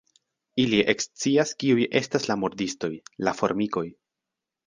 Ili 0.61 0.77
ekscias 0.93 1.51
kiuj 1.63 1.83
estas 2.01 2.25
la 2.31 2.37
murdistoj: 2.45 2.91
la 3.27 3.35
formikoj. 3.43 3.87